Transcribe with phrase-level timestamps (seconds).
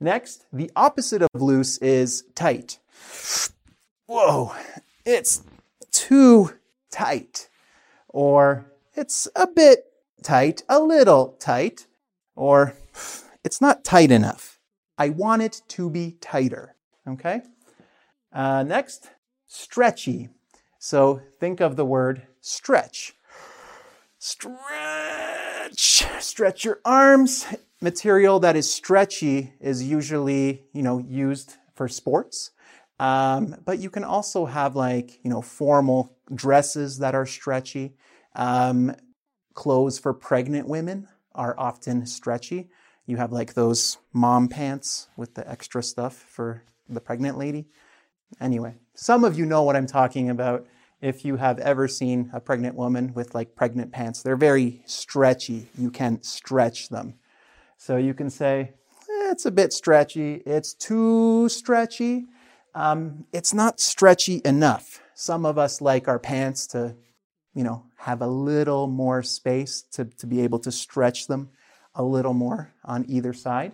[0.00, 2.78] Next, the opposite of loose is tight.
[4.06, 4.54] Whoa,
[5.04, 5.42] it's
[5.90, 6.52] too
[6.90, 7.48] tight.
[8.08, 9.84] Or it's a bit
[10.22, 11.86] tight, a little tight.
[12.34, 12.74] Or
[13.44, 14.58] it's not tight enough.
[14.98, 16.74] I want it to be tighter.
[17.08, 17.40] Okay?
[18.32, 19.10] Uh, next,
[19.46, 20.28] stretchy.
[20.78, 23.14] So think of the word stretch.
[24.18, 25.35] Stretch.
[25.74, 27.46] Stretch your arms.
[27.80, 32.50] Material that is stretchy is usually, you know, used for sports.
[32.98, 37.94] Um, but you can also have like, you know, formal dresses that are stretchy.
[38.34, 38.94] Um,
[39.54, 42.70] clothes for pregnant women are often stretchy.
[43.06, 47.66] You have like those mom pants with the extra stuff for the pregnant lady.
[48.40, 50.66] Anyway, some of you know what I'm talking about
[51.00, 54.22] if you have ever seen a pregnant woman with like pregnant pants.
[54.22, 55.68] They're very stretchy.
[55.76, 57.14] You can stretch them.
[57.76, 58.72] So you can say,
[59.08, 60.42] eh, it's a bit stretchy.
[60.46, 62.26] It's too stretchy.
[62.74, 65.00] Um, it's not stretchy enough.
[65.14, 66.94] Some of us like our pants to,
[67.54, 71.50] you know, have a little more space to, to be able to stretch them
[71.94, 73.72] a little more on either side.